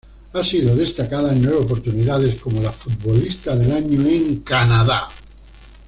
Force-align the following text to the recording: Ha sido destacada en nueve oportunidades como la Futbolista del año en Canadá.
Ha 0.33 0.43
sido 0.43 0.75
destacada 0.75 1.31
en 1.31 1.43
nueve 1.43 1.59
oportunidades 1.59 2.41
como 2.41 2.59
la 2.59 2.71
Futbolista 2.71 3.55
del 3.55 3.71
año 3.71 4.01
en 4.09 4.37
Canadá. 4.37 5.07